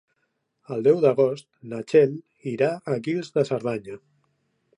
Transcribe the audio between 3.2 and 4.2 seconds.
de Cerdanya.